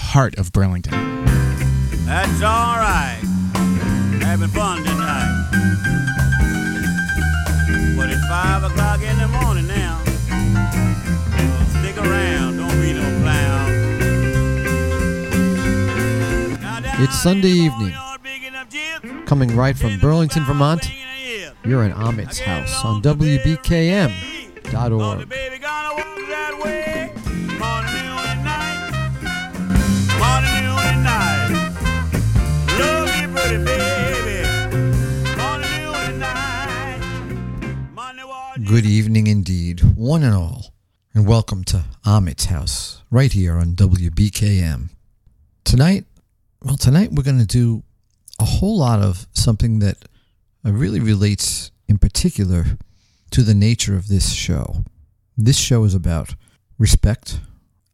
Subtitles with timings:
[0.00, 1.24] heart of Burlington.
[2.04, 3.20] That's all right.
[4.22, 5.46] Having fun tonight.
[7.96, 10.02] But it's five o'clock in the morning now.
[10.04, 12.56] So stick around.
[12.56, 13.70] Don't be no clown.
[17.02, 17.94] It's Sunday evening.
[19.26, 20.90] Coming right from Burlington, Vermont,
[21.64, 24.20] you're in Ahmet's house on WBKM.org.
[38.70, 40.72] Good evening indeed, one and all,
[41.12, 44.90] and welcome to Ahmet's house, right here on WBKM.
[45.64, 46.04] Tonight,
[46.62, 47.82] well, tonight we're going to do
[48.38, 49.96] a whole lot of something that
[50.62, 52.78] really relates in particular
[53.32, 54.84] to the nature of this show.
[55.36, 56.36] This show is about
[56.78, 57.40] respect,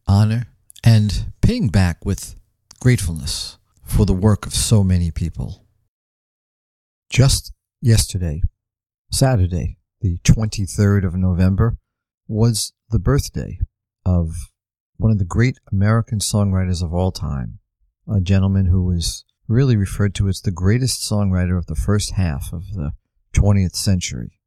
[0.06, 0.48] honor,
[0.84, 2.36] and paying back with
[2.80, 5.64] gratefulness for the work of so many people.
[7.08, 8.42] Just yesterday,
[9.10, 11.76] Saturday, the 23rd of November,
[12.28, 13.58] was the birthday
[14.04, 14.32] of
[14.96, 17.58] one of the great American songwriters of all time,
[18.08, 22.52] a gentleman who was really referred to as the greatest songwriter of the first half
[22.52, 22.92] of the
[23.34, 24.38] 20th century.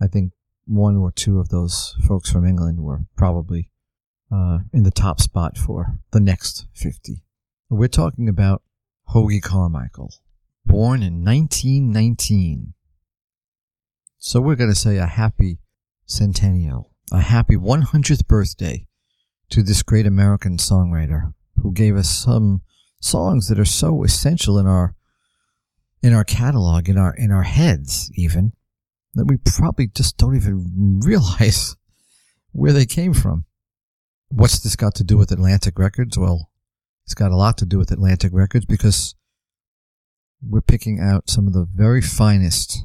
[0.00, 0.32] I think
[0.66, 3.70] one or two of those folks from England were probably
[4.32, 7.22] uh, in the top spot for the next 50.
[7.68, 8.62] We're talking about
[9.10, 10.12] Hoagy Carmichael,
[10.64, 12.74] born in 1919.
[14.22, 15.60] So we're going to say a happy
[16.04, 18.86] centennial, a happy 100th birthday
[19.48, 22.60] to this great American songwriter who gave us some
[23.00, 24.94] songs that are so essential in our
[26.02, 28.52] in our catalog, in our in our heads even,
[29.14, 31.74] that we probably just don't even realize
[32.52, 33.46] where they came from.
[34.28, 36.18] What's this got to do with Atlantic Records?
[36.18, 36.50] Well,
[37.06, 39.14] it's got a lot to do with Atlantic Records because
[40.42, 42.84] we're picking out some of the very finest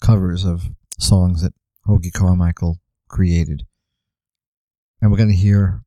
[0.00, 1.54] covers of songs that
[1.86, 2.78] Hoagy Carmichael
[3.08, 3.66] created.
[5.00, 5.82] And we're going to hear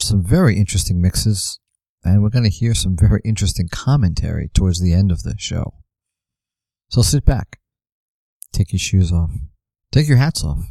[0.00, 1.58] some very interesting mixes,
[2.04, 5.74] and we're going to hear some very interesting commentary towards the end of the show.
[6.88, 7.58] So sit back,
[8.52, 9.32] take your shoes off,
[9.92, 10.64] take your hats off.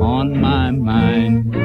[0.00, 1.61] on my mind.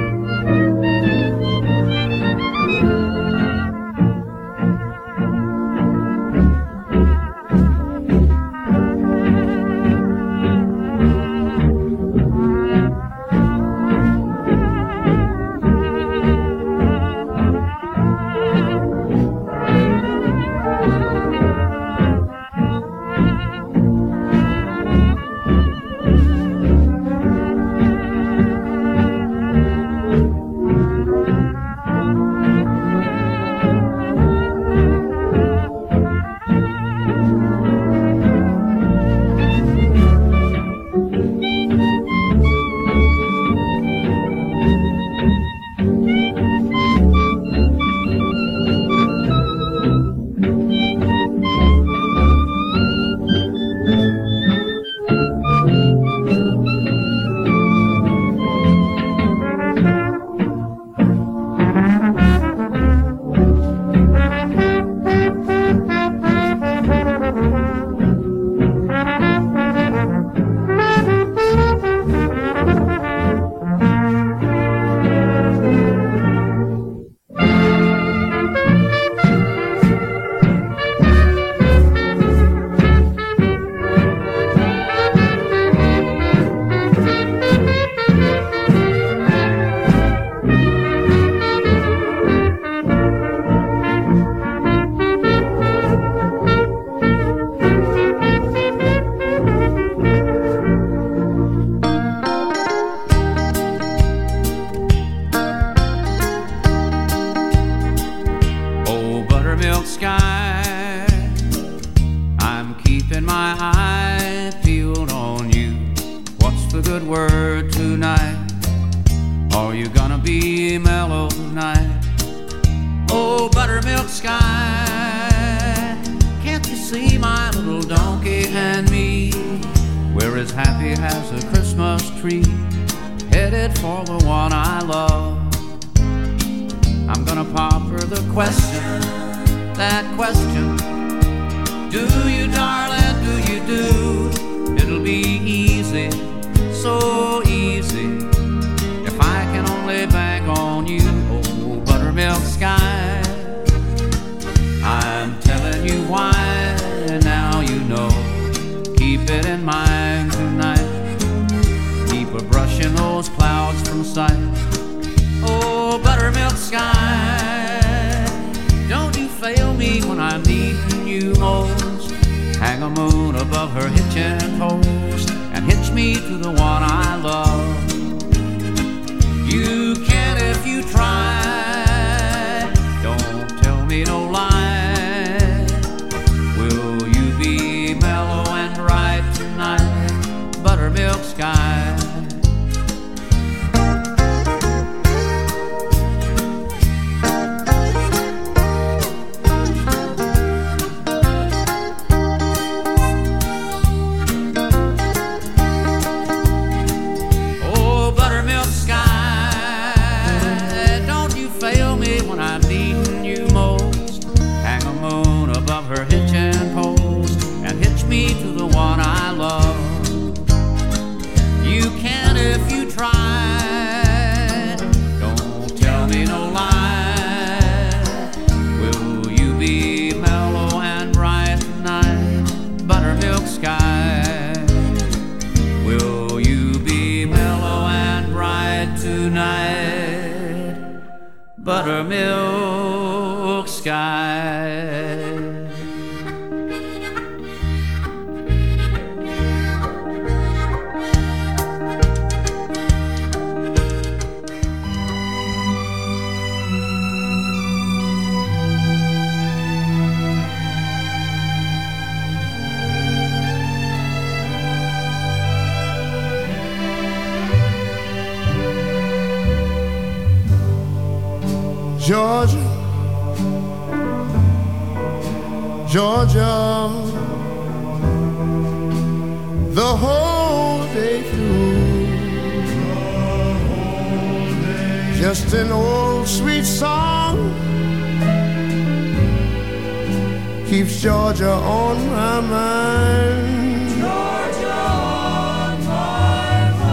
[290.70, 293.90] keeps Georgia on my mind.
[293.90, 296.84] Georgia on my mind.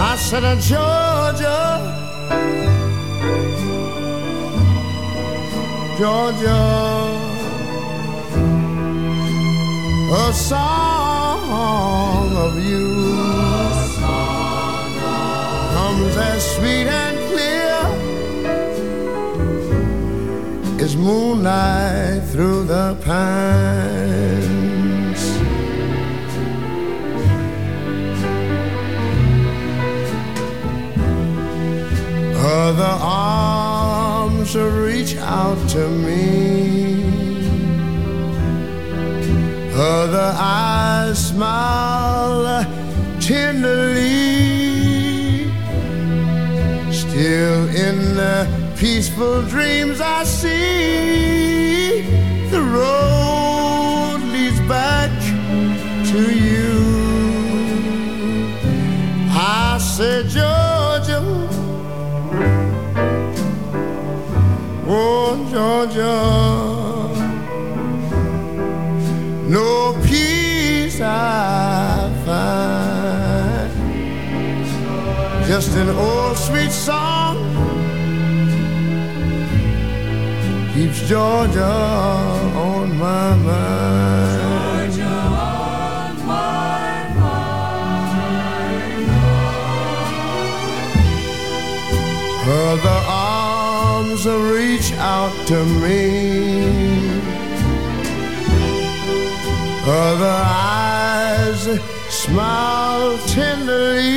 [0.00, 1.80] I said, uh, Georgia,
[5.98, 7.14] Georgia
[10.16, 12.94] a song of you
[13.96, 17.13] song of comes as sweet and
[20.96, 24.34] Moonlight through the pines.
[32.36, 37.04] Other arms reach out to me.
[39.74, 42.64] Other eyes smile
[43.20, 44.04] tenderly.
[46.92, 52.02] Still in the peaceful dreams I see.
[52.50, 55.10] The road leads back
[56.10, 56.70] to you.
[59.30, 61.22] I said, Georgia,
[64.86, 66.16] oh, Georgia,
[69.48, 73.72] no peace I find.
[75.46, 77.43] Just an old sweet song
[81.06, 84.40] Georgia on my mind.
[84.40, 87.84] Georgia on my mind.
[92.46, 96.04] Her arms reach out to me.
[99.86, 101.68] Other eyes
[102.08, 104.14] smile tenderly.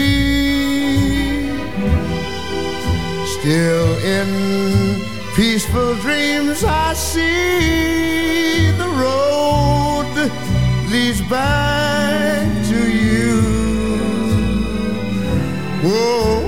[3.26, 5.07] Still in
[5.38, 8.72] peaceful dreams I see.
[8.72, 10.10] The road
[10.90, 13.38] leads back to you.
[15.86, 16.42] Whoa,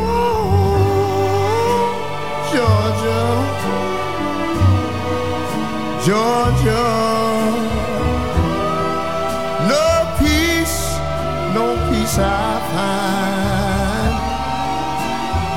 [2.51, 3.25] Georgia.
[6.07, 6.87] Georgia.
[9.71, 10.79] No peace,
[11.53, 14.15] no peace I find.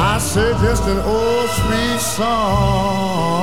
[0.00, 3.37] I say just an old sweet song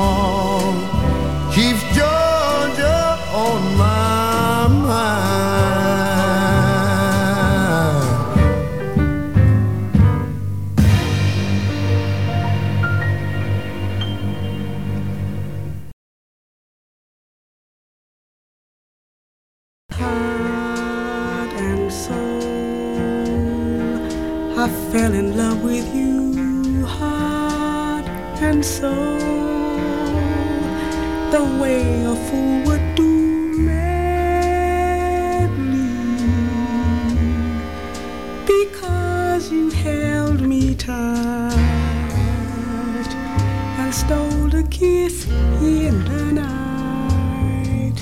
[45.62, 48.00] in the night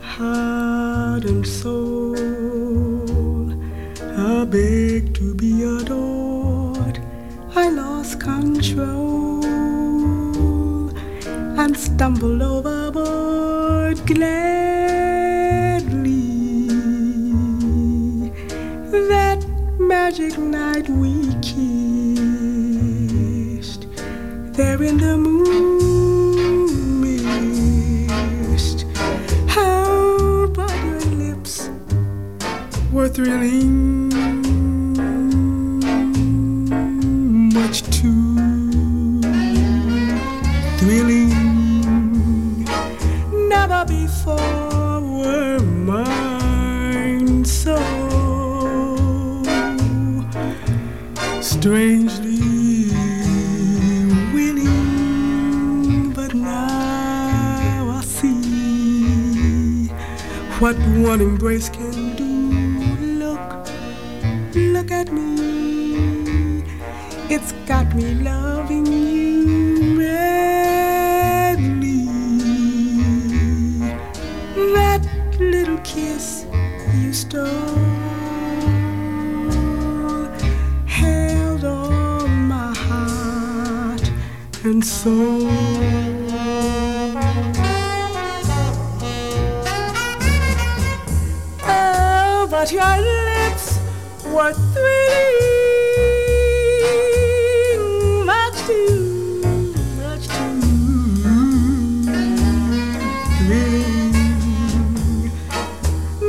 [0.00, 2.16] heart and soul.
[4.16, 7.00] I beg to be adored.
[7.54, 9.44] I lost control
[11.62, 14.82] and stumbled overboard gladly.
[19.12, 19.40] That
[19.78, 22.22] magic night we kissed
[24.56, 25.71] there in the moon
[33.12, 34.08] thrilling,
[37.52, 39.20] much too
[40.78, 41.30] thrilling.
[43.48, 47.76] Never before were mine so
[51.42, 52.88] strangely
[54.32, 59.88] willing, but now I see
[60.60, 61.81] what one embrace can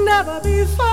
[0.05, 0.92] Never before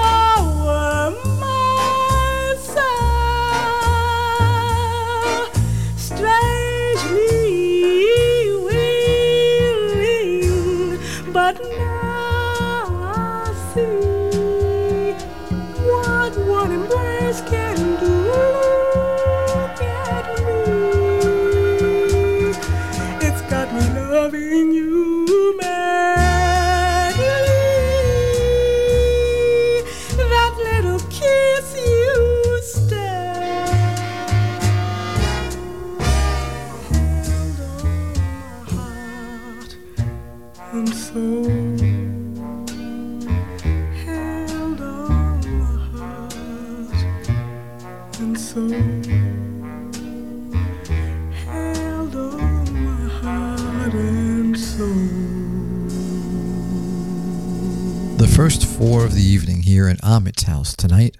[60.74, 61.16] tonight,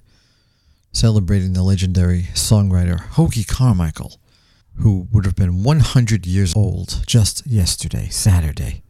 [0.92, 4.20] celebrating the legendary songwriter Hoagy Carmichael,
[4.76, 8.82] who would have been 100 years old just yesterday, Saturday.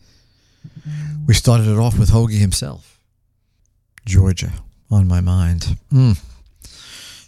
[1.27, 2.99] We started it off with Hoagie himself.
[4.05, 4.53] Georgia
[4.91, 5.79] on my mind.
[5.93, 6.21] Mm.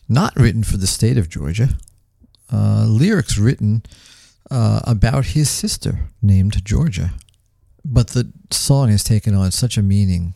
[0.09, 1.71] Not written for the state of Georgia.
[2.53, 3.83] Uh, lyrics written
[4.51, 7.12] uh, about his sister named Georgia.
[7.85, 10.35] But the song has taken on such a meaning.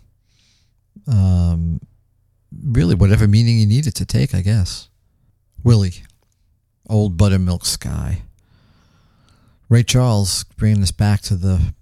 [1.06, 1.80] Um,
[2.52, 4.88] really, whatever meaning you needed to take, I guess.
[5.62, 6.02] Willie,
[6.88, 8.22] Old Buttermilk Sky.
[9.68, 11.74] Ray Charles bringing us back to the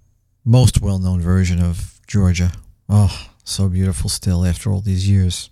[0.45, 2.53] most well known version of Georgia.
[2.89, 5.51] Oh, so beautiful still after all these years.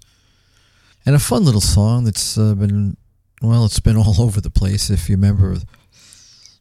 [1.05, 2.97] And a fun little song that's uh, been
[3.43, 4.89] well, it's been all over the place.
[4.89, 5.57] If you remember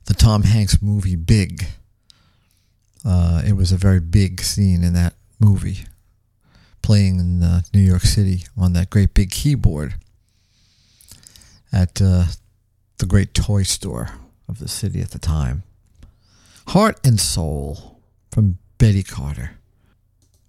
[0.06, 1.66] the Tom Hanks movie Big,
[3.06, 5.86] uh, it was a very big scene in that movie,
[6.82, 9.96] playing in uh, New York City on that great big keyboard
[11.72, 12.26] at uh,
[12.98, 14.12] the great toy store
[14.48, 15.64] of the city at the time.
[16.68, 18.00] Heart and Soul
[18.32, 19.52] from Betty Carter.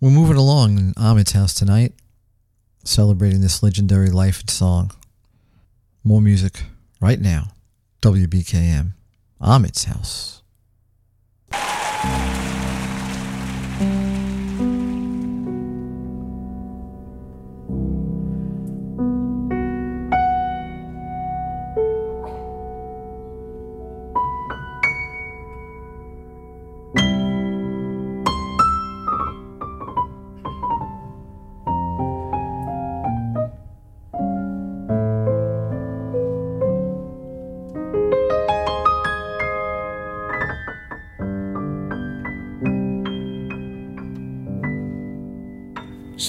[0.00, 1.94] We're moving along in Ahmet's house tonight,
[2.84, 4.90] celebrating this legendary life and song.
[6.04, 6.64] More music
[7.00, 7.48] right now.
[8.02, 8.94] WBKM,
[9.40, 10.41] Ahmet's house.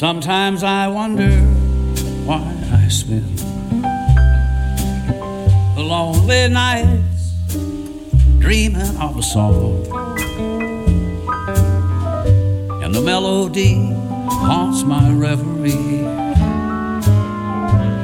[0.03, 1.31] Sometimes I wonder
[2.25, 3.39] why I spend
[5.77, 7.31] the lonely nights
[8.37, 9.87] dreaming of a song.
[12.83, 13.75] And the melody
[14.27, 15.71] haunts my reverie.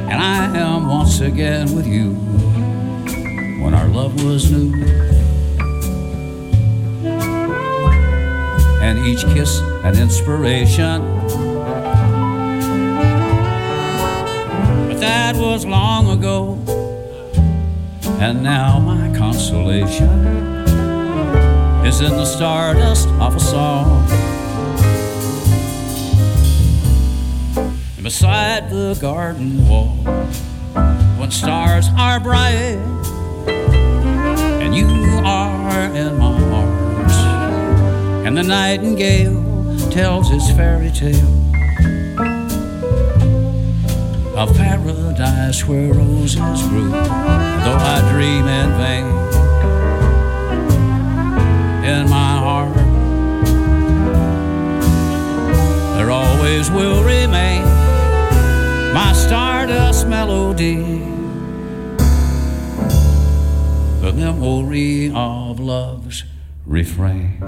[0.08, 2.14] And I am once again with you
[3.62, 4.72] when our love was new.
[8.80, 11.49] And each kiss an inspiration.
[15.00, 16.58] That was long ago.
[18.20, 20.08] And now my consolation
[21.86, 24.06] is in the stardust of a song.
[27.96, 29.96] And beside the garden wall,
[31.18, 32.78] when stars are bright,
[34.62, 34.86] and you
[35.24, 41.39] are in my arms, and the nightingale tells its fairy tale
[44.40, 46.88] of paradise where roses grew.
[46.90, 49.04] Though I dream in vain,
[51.84, 52.74] in my heart,
[55.98, 57.64] there always will remain
[58.94, 60.76] my stardust melody,
[64.00, 66.24] the memory of love's
[66.64, 67.42] refrain.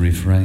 [0.00, 0.39] refrain.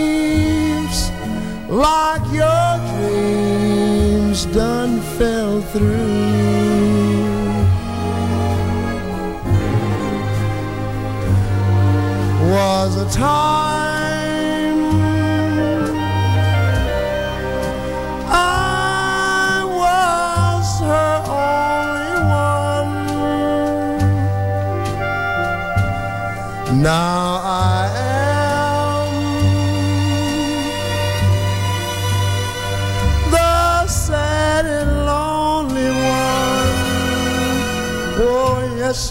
[0.00, 1.10] leaves
[1.68, 6.28] like your dreams done fell through.
[12.52, 13.89] Was a time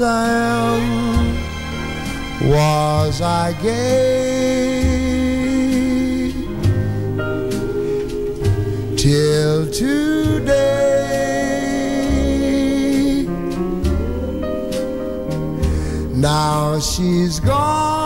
[0.02, 1.38] I am.
[2.50, 4.82] Was I gay?
[8.96, 10.88] Till today.
[16.14, 17.99] Now she's gone.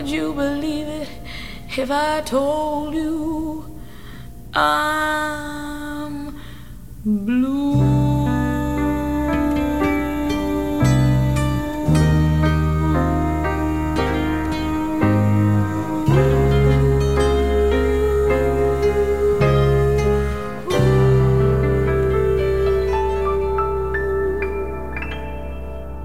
[0.03, 1.09] Would you believe it
[1.79, 3.65] if I told you
[4.53, 6.41] I'm
[7.05, 7.77] blue?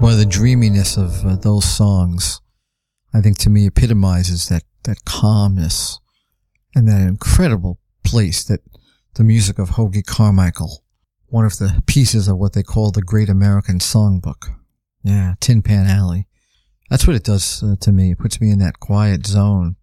[0.00, 2.40] Well, the dreaminess of uh, those songs,
[3.18, 5.98] I think to me epitomizes that, that calmness
[6.76, 8.60] and that incredible place that
[9.14, 10.84] the music of Hoagy Carmichael,
[11.26, 14.54] one of the pieces of what they call the Great American Songbook.
[15.02, 16.28] Yeah, Tin Pan Alley.
[16.90, 18.12] That's what it does uh, to me.
[18.12, 19.74] It puts me in that quiet zone.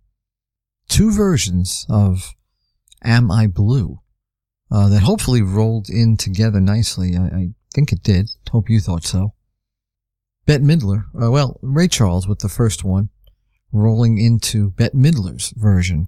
[0.88, 2.36] Two versions of
[3.04, 4.00] Am I Blue
[4.72, 7.18] uh, that hopefully rolled in together nicely.
[7.18, 8.30] I, I think it did.
[8.50, 9.34] Hope you thought so.
[10.46, 13.10] Bette Midler, uh, well, Ray Charles with the first one,
[13.76, 16.08] rolling into Bette Midler's version.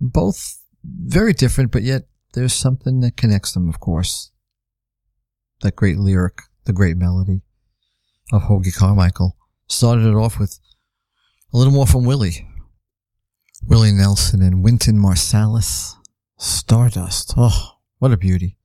[0.00, 4.30] Both very different, but yet there's something that connects them, of course.
[5.62, 7.42] That great lyric, the great melody
[8.32, 9.36] of Hoagy Carmichael.
[9.68, 10.58] Started it off with
[11.52, 12.48] a little more from Willie.
[13.66, 15.94] Willie Nelson and Wynton Marsalis.
[16.36, 17.34] Stardust.
[17.36, 18.58] Oh, what a beauty.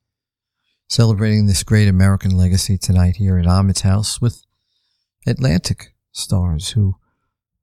[0.87, 4.43] Celebrating this great American legacy tonight here at Ahmet's house with
[5.27, 6.95] Atlantic stars who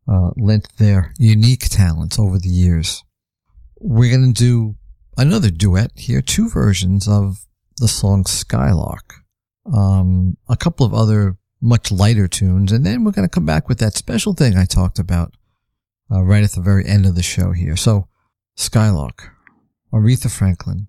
[0.09, 3.05] uh, lent their unique talents over the years.
[3.81, 4.77] We're going to do
[5.16, 7.47] another duet here, two versions of
[7.79, 9.14] the song Skylark,
[9.73, 13.69] um, a couple of other much lighter tunes, and then we're going to come back
[13.69, 15.35] with that special thing I talked about
[16.11, 17.77] uh, right at the very end of the show here.
[17.77, 18.09] So,
[18.57, 19.31] Skylark,
[19.92, 20.88] Aretha Franklin,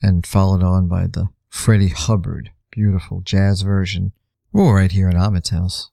[0.00, 4.12] and followed on by the Freddie Hubbard, beautiful jazz version.
[4.52, 5.90] We're right here at Ahmet's house.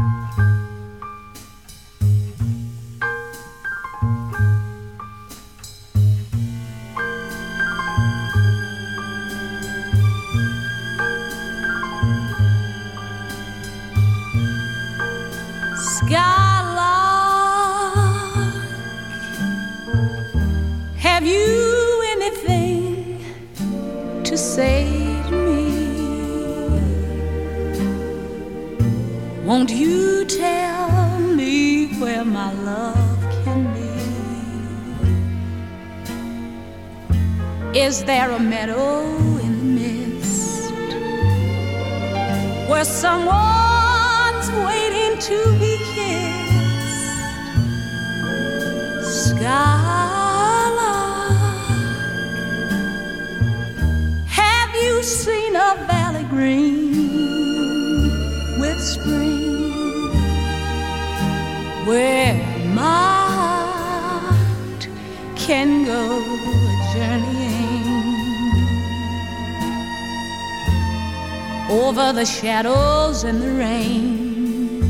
[0.00, 0.49] Skylark,
[29.50, 33.90] Won't you tell me where my love can be?
[37.76, 39.02] Is there a meadow
[39.44, 40.70] in the mist
[42.70, 47.10] where someone's waiting to be kissed?
[49.30, 50.30] Skylark,
[54.28, 56.90] have you seen a valley green
[58.60, 59.39] with spring
[61.86, 62.34] where
[62.74, 64.88] my heart
[65.36, 66.20] can go
[66.92, 67.50] journeying.
[71.70, 74.82] Over the shadows and the rain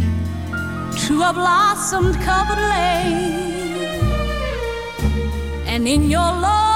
[1.07, 3.31] to a blossom covered lane
[5.67, 6.70] and in your lonely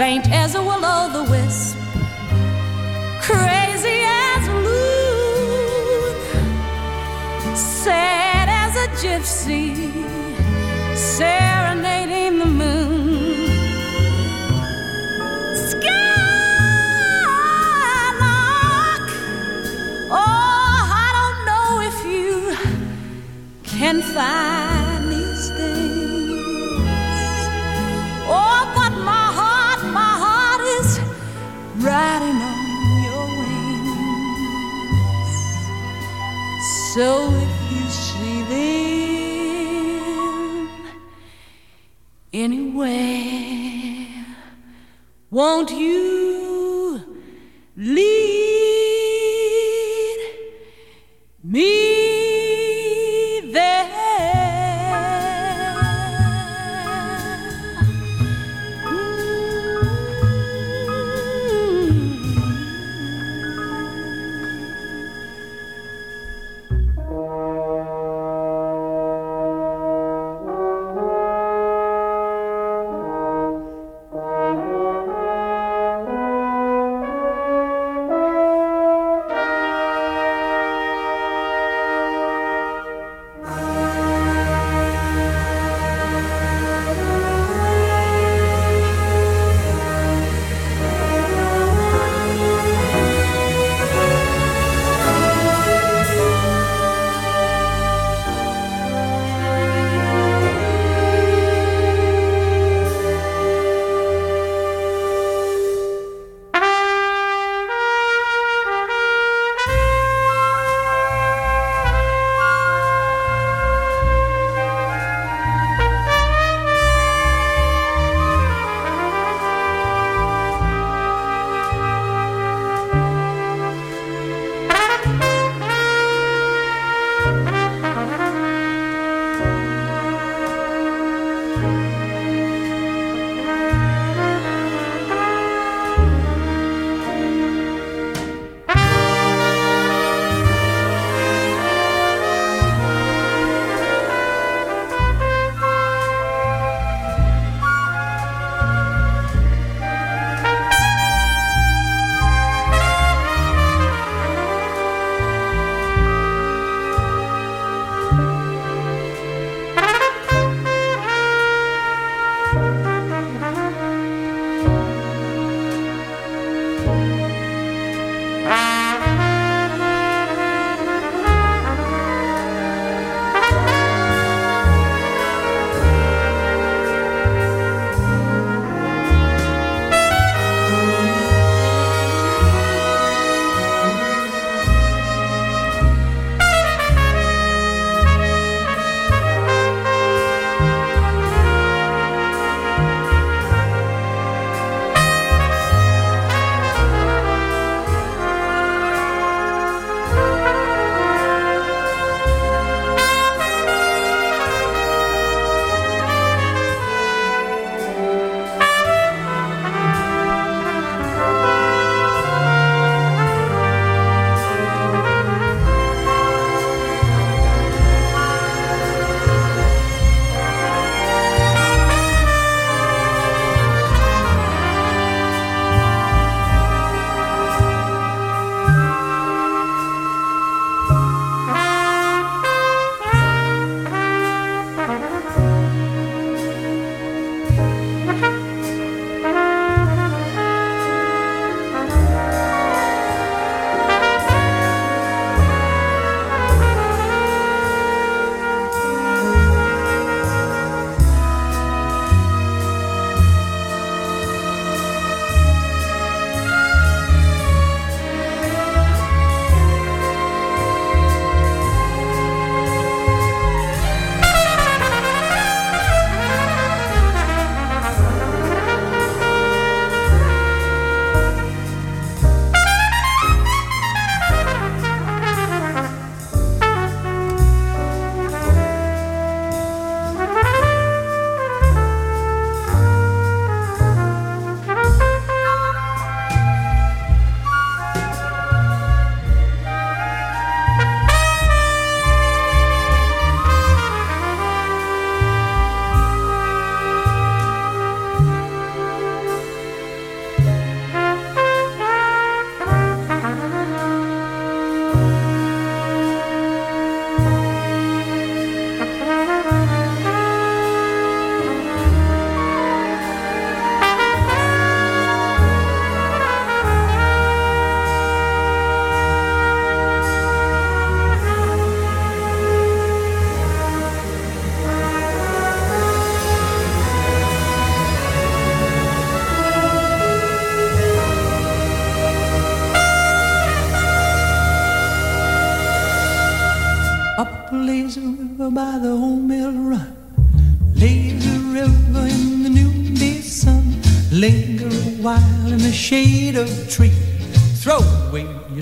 [0.00, 1.76] faint as a will-o'-the-wisp
[3.20, 4.00] crazy
[4.32, 6.14] as a loon
[7.54, 9.76] sad as a gypsy
[10.96, 13.46] serenading the moon.
[15.68, 15.90] Skylark,
[20.10, 22.30] oh, I don't know if you
[23.64, 24.59] can find
[45.40, 46.19] won't you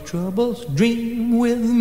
[0.09, 1.78] troubles, dream with.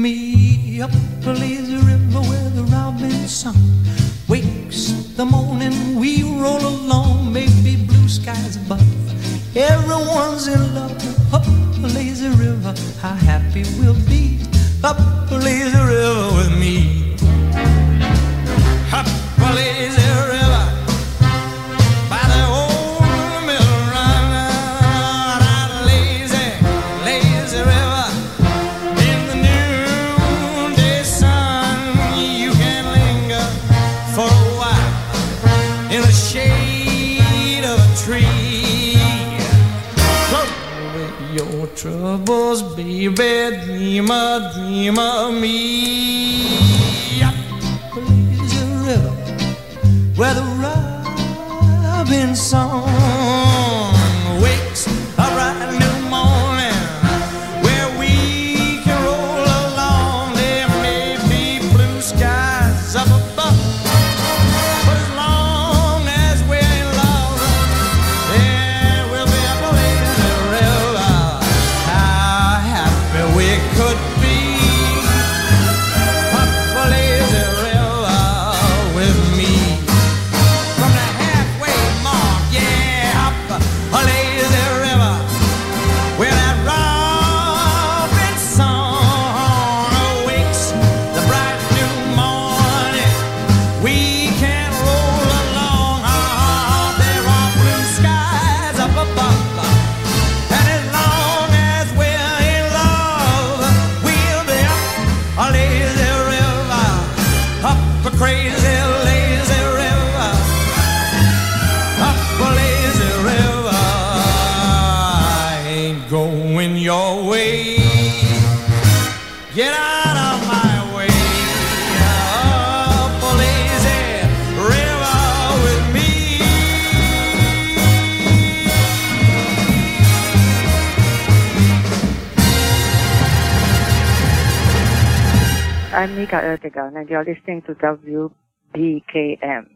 [137.07, 138.31] And you're listening to
[138.75, 139.67] WBKM,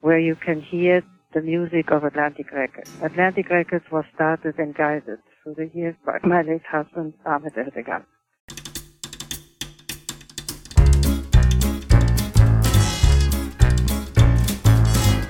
[0.00, 2.90] where you can hear the music of Atlantic Records.
[3.02, 8.04] Atlantic Records was started and guided through the years by my late husband, Ahmet Ertegun.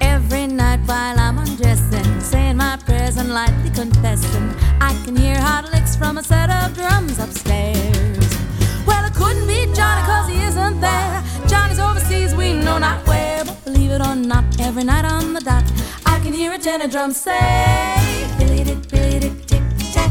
[0.00, 5.70] Every night while I'm undressing, saying my prayers and lightly confessing, I can hear hot
[5.72, 8.21] licks from a set of drums upstairs.
[14.33, 15.64] Believe not, every night on the dot,
[16.07, 19.62] I can hear a tenor drum say, Billy dick, Billy dick, tick
[19.93, 20.11] tack.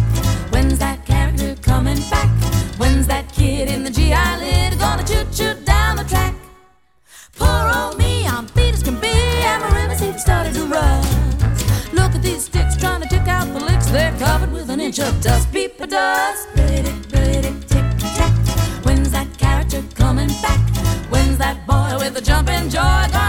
[0.52, 2.30] When's that character coming back?
[2.78, 6.36] When's that kid in the GI lid gonna choo choo down the track?
[7.36, 11.94] Poor old me, I'm beat as can be, and my rivers even started to rust.
[11.94, 15.00] Look at these sticks trying to tick out the licks, they're covered with an inch
[15.00, 15.52] of dust.
[15.52, 17.86] Beep a dust, billy dick, billy dick, tick
[18.18, 18.34] tack.
[18.86, 20.60] When's that character coming back?
[21.10, 23.21] When's that boy with the jumping joy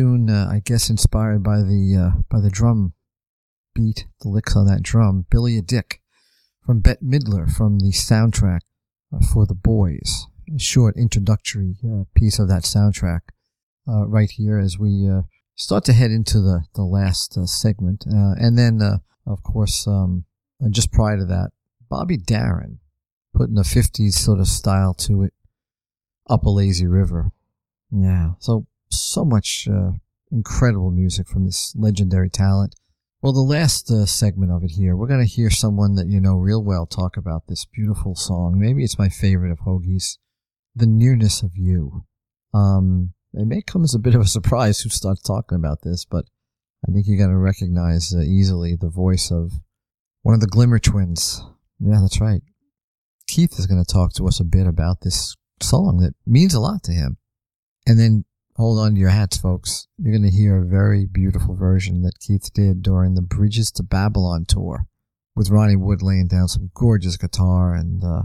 [0.00, 2.94] tune, uh, I guess, inspired by the uh, by the drum
[3.74, 5.26] beat, the licks on that drum.
[5.30, 6.00] Billy a Dick
[6.64, 8.60] from Bette Midler from the soundtrack
[9.14, 10.26] uh, for The Boys.
[10.54, 13.20] A short introductory uh, piece of that soundtrack
[13.86, 15.08] uh, right here as we
[15.54, 18.80] start to head into the the last segment, and then
[19.26, 20.24] of course, um,
[20.70, 21.50] just prior to that,
[21.88, 22.78] Bobby Darin
[23.34, 25.34] putting a '50s sort of style to it,
[26.28, 27.30] up a lazy river.
[27.92, 29.92] Yeah, so so much uh,
[30.30, 32.74] incredible music from this legendary talent.
[33.22, 36.20] Well, the last uh, segment of it here, we're going to hear someone that you
[36.20, 38.58] know real well talk about this beautiful song.
[38.58, 40.18] Maybe it's my favorite of Hoagy's,
[40.74, 42.04] "The Nearness of You."
[42.54, 46.04] Um, it may come as a bit of a surprise who starts talking about this,
[46.04, 46.24] but
[46.88, 49.52] I think you're going to recognize uh, easily the voice of
[50.22, 51.42] one of the Glimmer twins.
[51.78, 52.42] Yeah, that's right.
[53.26, 56.60] Keith is going to talk to us a bit about this song that means a
[56.60, 57.18] lot to him.
[57.86, 58.24] And then
[58.60, 59.88] hold on to your hats, folks.
[59.96, 63.82] You're going to hear a very beautiful version that Keith did during the Bridges to
[63.82, 64.86] Babylon tour
[65.34, 68.22] with Ronnie Wood laying down some gorgeous guitar and uh,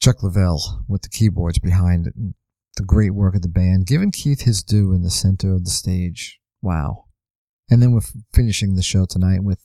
[0.00, 2.14] Chuck Leavell with the keyboards behind it.
[2.14, 2.34] And
[2.76, 5.70] the great work of the band, giving Keith his due in the center of the
[5.70, 6.38] stage.
[6.62, 7.06] Wow.
[7.68, 8.00] And then we're
[8.32, 9.60] finishing the show tonight with,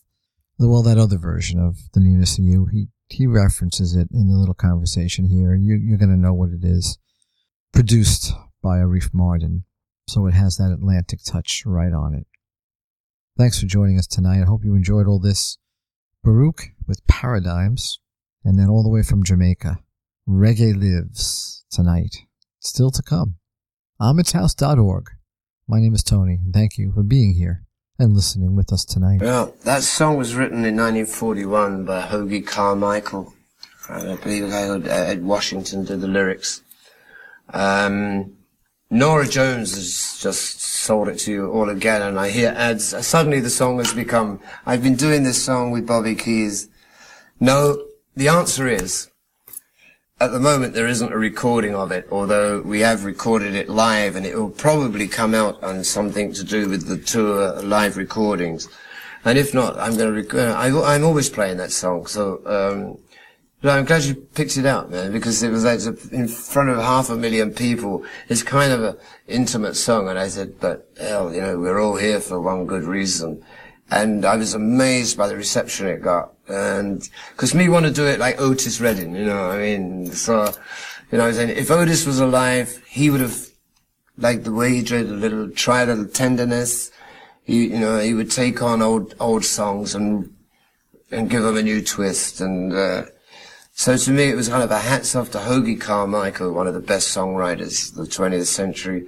[0.58, 2.66] well, that other version of The Nearness of You.
[2.66, 5.54] He, he references it in the little conversation here.
[5.54, 6.98] You, you're going to know what it is.
[7.74, 8.34] Produced
[8.64, 9.64] by Arif Mardin.
[10.10, 12.26] So it has that Atlantic touch right on it.
[13.38, 14.42] Thanks for joining us tonight.
[14.42, 15.60] I hope you enjoyed all this.
[16.24, 18.00] Baruch with Paradigms.
[18.44, 19.80] And then all the way from Jamaica,
[20.28, 22.16] Reggae Lives tonight.
[22.60, 23.36] Still to come.
[24.02, 25.12] AmitHouse.org.
[25.68, 27.66] My name is Tony, and thank you for being here
[28.00, 29.22] and listening with us tonight.
[29.22, 33.32] Well, that song was written in 1941 by Hoagy Carmichael.
[33.88, 36.64] I believe Ned Washington did the lyrics.
[37.54, 38.39] Um,
[38.92, 42.86] Norah Jones has just sold it to you all again, and I hear ads.
[43.06, 46.70] Suddenly the song has become, I've been doing this song with Bobby Keys.
[47.40, 47.86] No,
[48.16, 49.12] the answer is,
[50.20, 54.16] at the moment there isn't a recording of it, although we have recorded it live
[54.16, 58.68] and it will probably come out on something to do with the tour live recordings.
[59.24, 62.98] And if not, I'm going to record, I, am always playing that song, so, um,
[63.62, 65.82] but I'm glad you picked it out, man, because it was like
[66.12, 68.06] in front of half a million people.
[68.30, 68.98] It's kind of an
[69.28, 72.84] intimate song, and I said, but hell, you know, we're all here for one good
[72.84, 73.44] reason.
[73.92, 76.34] And I was amazed by the reception it got.
[76.48, 80.54] And, cause me want to do it like Otis Redding, you know, I mean, so,
[81.12, 83.46] you know, I was saying, if Otis was alive, he would have,
[84.18, 86.92] like the way he did a little, try a little tenderness.
[87.44, 90.34] He, you know, he would take on old, old songs and,
[91.12, 92.40] and give them a new twist.
[92.40, 93.04] And, uh,
[93.80, 96.74] so to me, it was kind of a hats off to Hoagy Carmichael, one of
[96.74, 99.08] the best songwriters of the 20th century,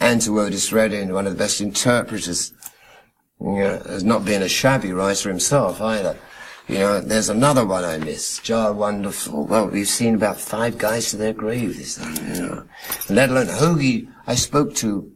[0.00, 2.52] and to Otis Redding, one of the best interpreters,
[3.40, 6.18] you know, as not being a shabby writer himself either.
[6.66, 9.46] You know, there's another one I miss, Jah Wonderful.
[9.46, 12.64] Well, we've seen about five guys to their grave this time, you know.
[13.06, 15.12] And let alone Hoagy, I spoke to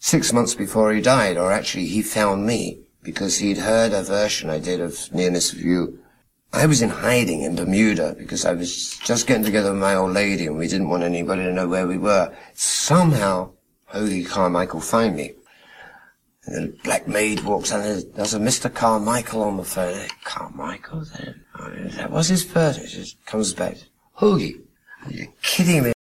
[0.00, 4.50] six months before he died, or actually he found me, because he'd heard a version
[4.50, 6.01] I did of Nearness of You
[6.54, 10.12] I was in hiding in Bermuda because I was just getting together with my old
[10.12, 12.34] lady and we didn't want anybody to know where we were.
[12.52, 13.52] Somehow,
[13.92, 15.32] Hoagy Carmichael found me.
[16.44, 18.72] And the black maid walks in and there's a Mr.
[18.72, 20.08] Carmichael on the phone.
[20.24, 21.04] Carmichael?
[21.16, 21.42] then?
[21.58, 22.80] Oh, that was his first.
[22.80, 23.78] He just comes back.
[24.18, 24.60] Hoagy,
[25.06, 25.92] are you kidding me?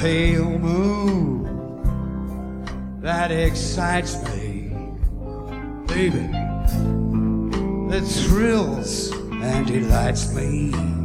[0.00, 1.42] Pale moon
[3.00, 4.70] that excites me,
[5.86, 6.28] baby.
[7.90, 10.97] That thrills and delights me.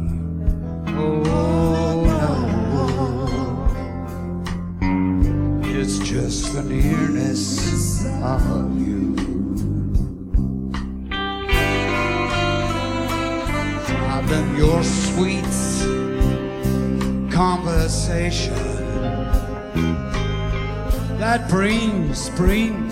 [22.14, 22.83] Brings,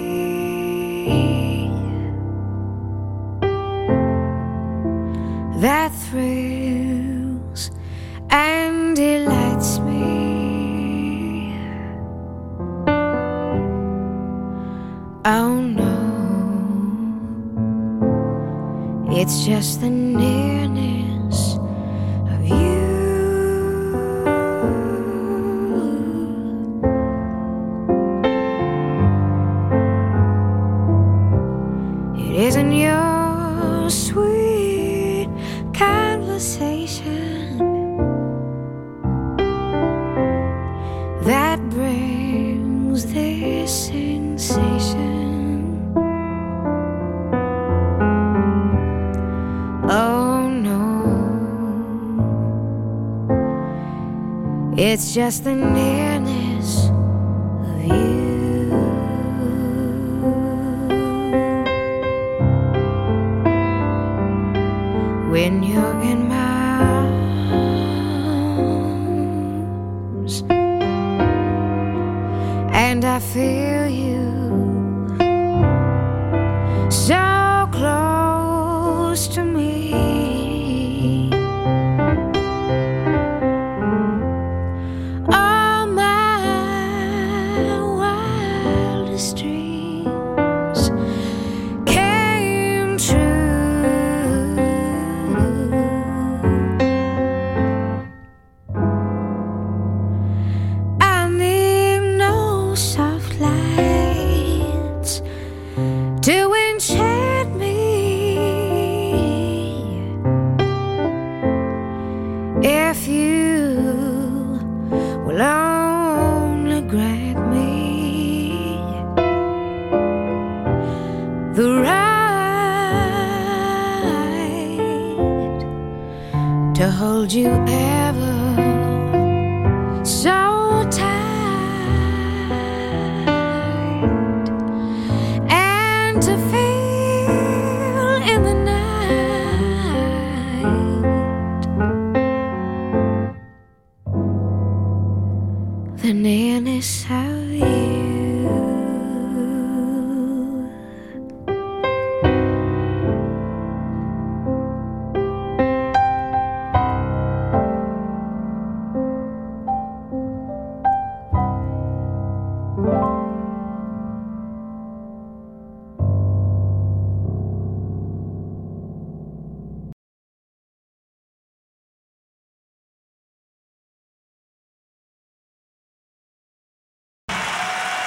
[54.78, 56.90] It's just the nearness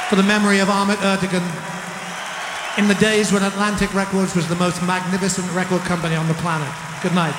[0.09, 1.45] for the memory of Ahmet Ertegun
[2.79, 6.73] in the days when Atlantic Records was the most magnificent record company on the planet.
[7.03, 7.35] Good night.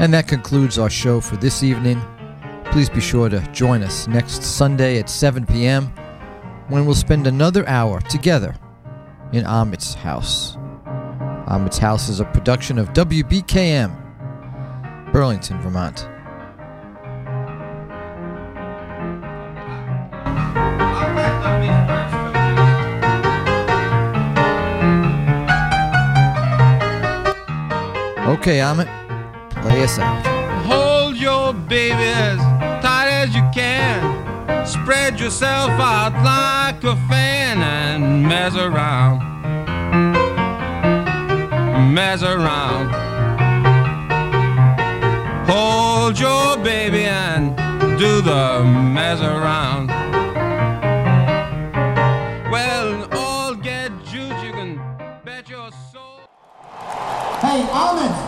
[0.00, 2.02] And that concludes our show for this evening.
[2.72, 5.92] Please be sure to join us next Sunday at 7 p.m.
[6.68, 8.56] when we'll spend another hour together
[9.34, 10.56] in Ahmet's house.
[11.46, 13.92] Ahmet's house is a production of WBKM,
[15.12, 16.08] Burlington, Vermont.
[28.30, 28.88] Okay, Amit,
[29.60, 31.01] play us out.
[31.52, 32.38] Baby as
[32.82, 34.66] tight as you can.
[34.66, 39.20] Spread yourself out like a fan and mess around.
[41.92, 42.90] Mess around.
[45.46, 47.54] Hold your baby and
[47.98, 49.88] do the mess around.
[52.50, 54.80] Well, all get juice, you can
[55.24, 56.20] bet your soul.
[57.40, 58.21] Hey, it.